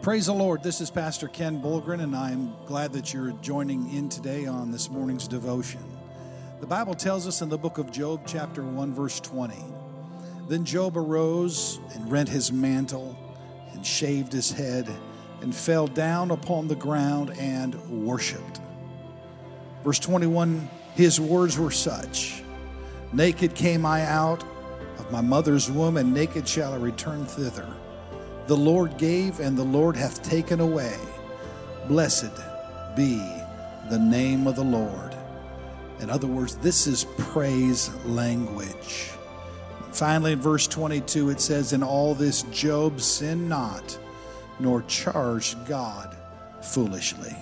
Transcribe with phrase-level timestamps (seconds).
[0.00, 0.62] Praise the Lord.
[0.62, 4.88] This is Pastor Ken Bulgren, and I'm glad that you're joining in today on this
[4.88, 5.82] morning's devotion.
[6.60, 9.56] The Bible tells us in the book of Job, chapter 1, verse 20
[10.48, 13.18] Then Job arose and rent his mantle
[13.72, 14.88] and shaved his head
[15.40, 17.74] and fell down upon the ground and
[18.06, 18.60] worshiped.
[19.82, 22.44] Verse 21 His words were such
[23.12, 24.44] Naked came I out
[24.98, 27.74] of my mother's womb, and naked shall I return thither.
[28.48, 30.96] The Lord gave, and the Lord hath taken away.
[31.86, 32.32] Blessed
[32.96, 33.18] be
[33.90, 35.14] the name of the Lord.
[36.00, 39.10] In other words, this is praise language.
[39.92, 43.98] Finally, in verse 22, it says, In all this Job sinned not,
[44.58, 46.16] nor charged God
[46.62, 47.36] foolishly.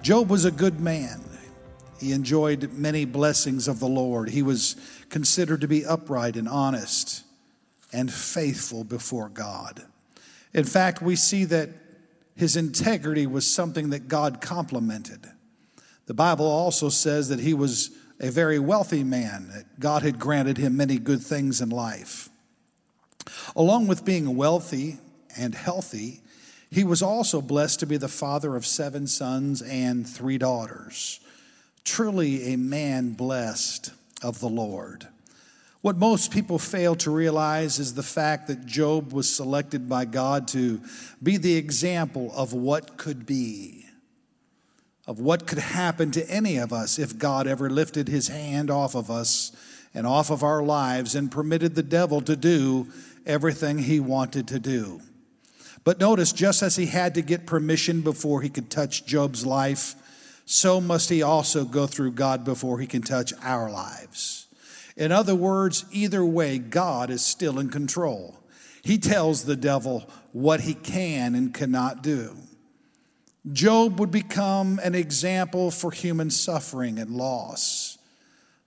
[0.00, 1.20] Job was a good man.
[2.00, 4.30] He enjoyed many blessings of the Lord.
[4.30, 4.76] He was
[5.10, 7.24] considered to be upright and honest
[7.92, 9.82] and faithful before God.
[10.52, 11.70] In fact, we see that
[12.36, 15.26] his integrity was something that God complimented.
[16.06, 17.90] The Bible also says that he was
[18.20, 22.28] a very wealthy man, that God had granted him many good things in life.
[23.54, 24.98] Along with being wealthy
[25.36, 26.22] and healthy,
[26.70, 31.20] he was also blessed to be the father of seven sons and three daughters.
[31.84, 35.08] Truly a man blessed of the Lord.
[35.80, 40.48] What most people fail to realize is the fact that Job was selected by God
[40.48, 40.80] to
[41.22, 43.84] be the example of what could be,
[45.06, 48.96] of what could happen to any of us if God ever lifted his hand off
[48.96, 49.52] of us
[49.94, 52.88] and off of our lives and permitted the devil to do
[53.24, 55.00] everything he wanted to do.
[55.84, 59.94] But notice, just as he had to get permission before he could touch Job's life,
[60.44, 64.47] so must he also go through God before he can touch our lives.
[64.98, 68.36] In other words, either way, God is still in control.
[68.82, 72.36] He tells the devil what he can and cannot do.
[73.52, 77.96] Job would become an example for human suffering and loss,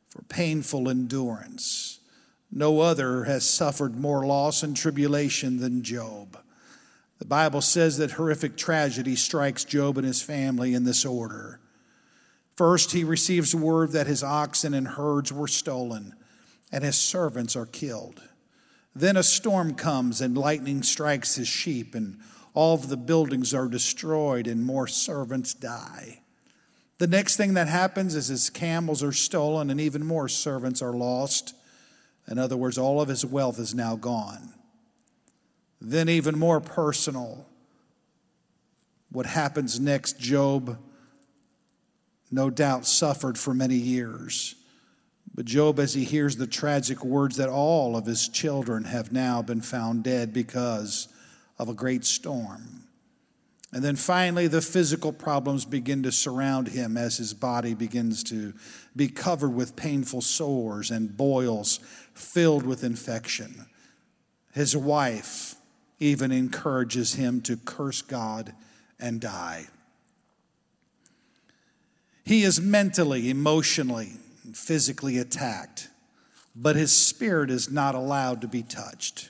[0.09, 1.99] for painful endurance.
[2.49, 6.37] No other has suffered more loss and tribulation than Job.
[7.19, 11.59] The Bible says that horrific tragedy strikes Job and his family in this order.
[12.55, 16.15] First, he receives word that his oxen and herds were stolen
[16.71, 18.21] and his servants are killed.
[18.95, 22.19] Then a storm comes and lightning strikes his sheep, and
[22.53, 26.21] all of the buildings are destroyed, and more servants die.
[26.97, 30.93] The next thing that happens is his camels are stolen, and even more servants are
[30.93, 31.55] lost.
[32.27, 34.53] In other words, all of his wealth is now gone.
[35.79, 37.47] Then, even more personal,
[39.11, 40.77] what happens next, Job
[42.29, 44.55] no doubt suffered for many years.
[45.33, 49.41] But Job, as he hears the tragic words that all of his children have now
[49.41, 51.07] been found dead because
[51.57, 52.83] of a great storm.
[53.73, 58.53] And then finally, the physical problems begin to surround him as his body begins to
[58.95, 61.79] be covered with painful sores and boils
[62.13, 63.67] filled with infection.
[64.53, 65.55] His wife
[65.99, 68.53] even encourages him to curse God
[68.99, 69.67] and die.
[72.25, 74.13] He is mentally, emotionally,
[74.53, 75.89] physically attacked,
[76.55, 79.29] but his spirit is not allowed to be touched.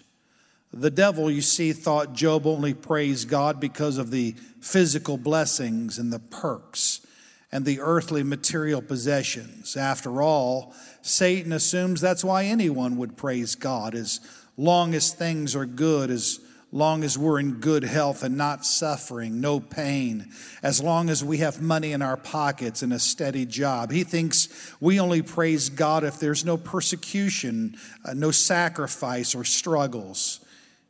[0.74, 6.14] The devil, you see, thought Job only praised God because of the physical blessings and
[6.14, 7.06] the perks
[7.52, 9.76] and the earthly material possessions.
[9.76, 14.22] After all, Satan assumes that's why anyone would praise God as
[14.56, 16.40] long as things are good, as
[16.72, 20.32] long as we're in good health and not suffering, no pain,
[20.64, 23.92] as long as we have money in our pockets and a steady job.
[23.92, 24.48] He thinks
[24.80, 30.40] we only praise God if there's no persecution, uh, no sacrifice or struggles.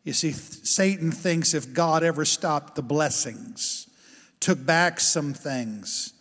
[0.04, 3.88] You see, Satan thinks if God ever stopped the blessings,
[4.40, 6.14] took back some things,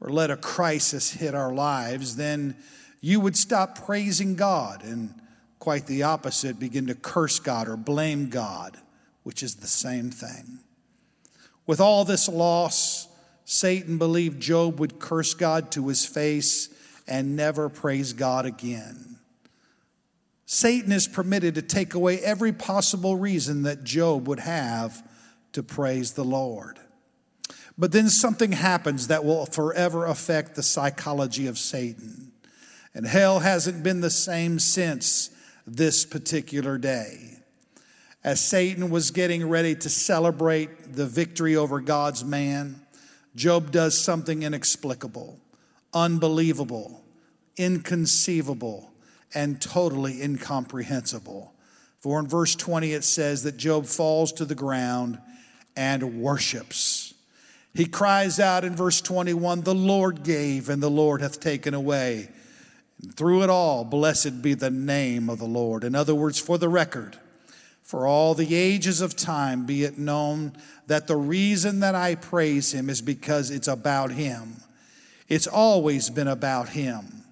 [0.00, 2.56] or let a crisis hit our lives, then
[3.00, 5.12] you would stop praising God and
[5.58, 8.78] quite the opposite, begin to curse God or blame God
[9.28, 10.58] which is the same thing.
[11.66, 13.06] With all this loss,
[13.44, 16.70] Satan believed Job would curse God to his face
[17.06, 19.18] and never praise God again.
[20.46, 25.06] Satan is permitted to take away every possible reason that Job would have
[25.52, 26.78] to praise the Lord.
[27.76, 32.32] But then something happens that will forever affect the psychology of Satan.
[32.94, 35.28] And hell hasn't been the same since
[35.66, 37.37] this particular day
[38.24, 42.80] as Satan was getting ready to celebrate the victory over God's man,
[43.34, 45.38] Job does something inexplicable,
[45.94, 47.04] unbelievable,
[47.56, 48.92] inconceivable,
[49.34, 51.52] and totally incomprehensible.
[52.00, 55.18] For in verse 20 it says that Job falls to the ground
[55.76, 57.14] and worships.
[57.74, 62.28] He cries out in verse 21 The Lord gave, and the Lord hath taken away.
[63.00, 65.84] And through it all, blessed be the name of the Lord.
[65.84, 67.16] In other words, for the record,
[67.88, 70.52] for all the ages of time, be it known
[70.88, 74.56] that the reason that I praise him is because it's about him.
[75.26, 77.24] It's always been about him.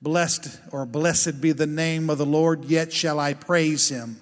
[0.00, 4.18] Blessed or blessed be the name of the Lord, yet shall I praise him.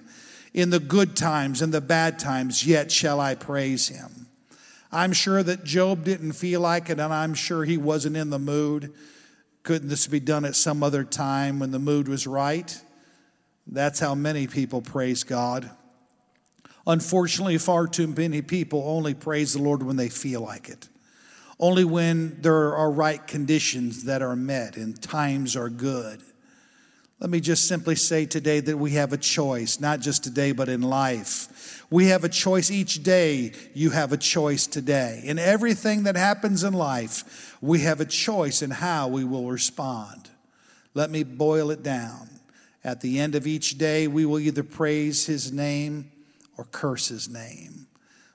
[0.53, 4.27] In the good times and the bad times, yet shall I praise him.
[4.91, 8.39] I'm sure that Job didn't feel like it, and I'm sure he wasn't in the
[8.39, 8.91] mood.
[9.63, 12.77] Couldn't this be done at some other time when the mood was right?
[13.67, 15.69] That's how many people praise God.
[16.87, 20.89] Unfortunately, far too many people only praise the Lord when they feel like it.
[21.59, 26.21] Only when there are right conditions that are met and times are good.
[27.19, 30.69] Let me just simply say today that we have a choice, not just today, but
[30.69, 31.85] in life.
[31.91, 33.51] We have a choice each day.
[33.75, 35.21] You have a choice today.
[35.23, 40.31] In everything that happens in life, we have a choice in how we will respond.
[40.95, 42.27] Let me boil it down.
[42.83, 46.11] At the end of each day, we will either praise his name
[46.57, 47.87] or curse his name.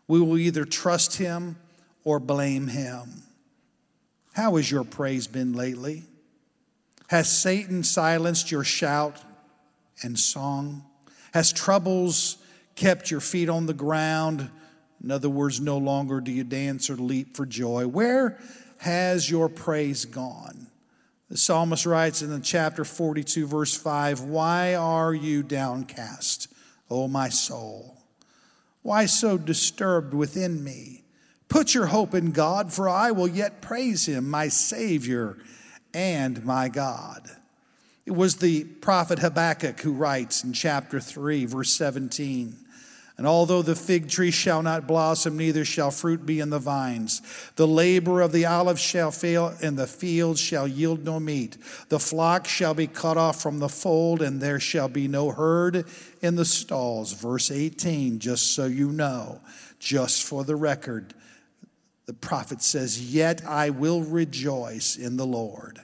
[0.09, 1.57] We will either trust him
[2.05, 3.23] or blame him.
[4.35, 6.05] How has your praise been lately?
[7.09, 9.21] Has Satan silenced your shout
[10.03, 10.85] and song?
[11.33, 12.37] Has troubles
[12.75, 14.51] kept your feet on the ground?
[15.03, 17.87] In other words, no longer do you dance or leap for joy.
[17.87, 18.39] Where
[18.79, 20.69] has your praise gone?
[21.29, 26.49] The psalmist writes in the chapter 42, verse 5 Why are you downcast,
[26.89, 27.97] O my soul?
[28.83, 31.03] Why so disturbed within me?
[31.49, 35.39] Put your hope in God, for I will yet praise him, my Savior
[35.93, 37.29] and my God.
[38.05, 42.57] It was the prophet Habakkuk who writes in chapter 3, verse 17.
[43.19, 47.23] And although the fig tree shall not blossom, neither shall fruit be in the vines,
[47.57, 51.57] the labor of the olive shall fail, and the fields shall yield no meat.
[51.89, 55.87] The flock shall be cut off from the fold, and there shall be no herd
[56.21, 57.15] in the stalls.
[57.15, 59.41] Verse 18, just so you know,
[59.79, 61.15] just for the record,
[62.05, 65.81] the prophet says, Yet I will rejoice in the Lord.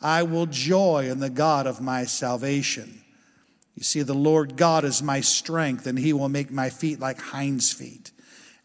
[0.00, 3.02] I will joy in the God of my salvation.
[3.76, 7.20] You see, the Lord God is my strength, and he will make my feet like
[7.20, 8.10] hinds' feet.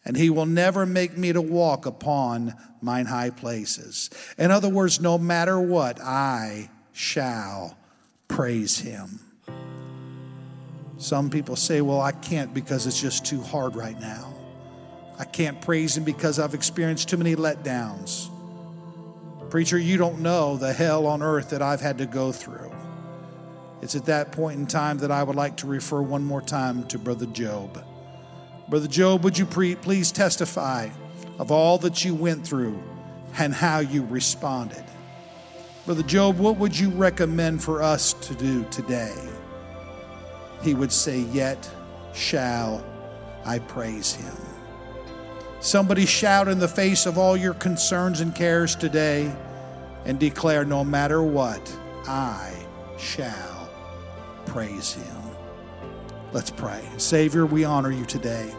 [0.04, 4.10] And he will never make me to walk upon mine high places.
[4.36, 7.76] In other words, no matter what, I shall
[8.26, 9.20] praise him.
[10.96, 14.34] Some people say, Well, I can't because it's just too hard right now.
[15.18, 18.28] I can't praise him because I've experienced too many letdowns.
[19.50, 22.72] Preacher, you don't know the hell on earth that I've had to go through.
[23.82, 26.84] It's at that point in time that I would like to refer one more time
[26.86, 27.84] to Brother Job.
[28.68, 30.88] Brother Job, would you pre- please testify
[31.40, 32.80] of all that you went through
[33.38, 34.84] and how you responded?
[35.84, 39.16] Brother Job, what would you recommend for us to do today?
[40.62, 41.68] He would say, Yet
[42.14, 42.84] shall
[43.44, 44.36] I praise him.
[45.58, 49.34] Somebody shout in the face of all your concerns and cares today
[50.04, 51.76] and declare, no matter what,
[52.06, 52.54] I
[52.96, 53.51] shall
[54.52, 55.16] praise him.
[56.32, 56.86] Let's pray.
[56.98, 58.54] Savior, we honor you today.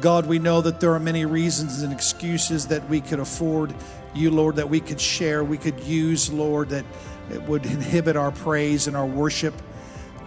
[0.00, 3.72] God, we know that there are many reasons and excuses that we could afford
[4.14, 6.84] you, Lord, that we could share, we could use, Lord, that
[7.30, 9.54] it would inhibit our praise and our worship.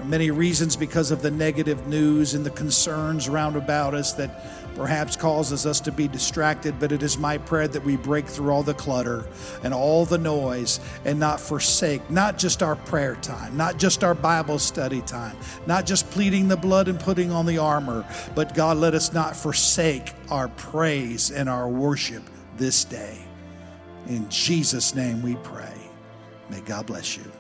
[0.02, 4.44] Are many reasons because of the negative news and the concerns round about us that
[4.76, 8.50] perhaps causes us to be distracted, but it is my prayer that we break through
[8.50, 9.28] all the clutter
[9.64, 14.16] and all the noise and not forsake not just our prayer time, not just our
[14.16, 18.04] Bible study time, not just pleading the blood and putting on the armor,
[18.34, 22.24] but God, let us not forsake our praise and our worship
[22.58, 23.20] this day.
[24.08, 25.78] In Jesus' name we pray.
[26.50, 27.32] May God bless you.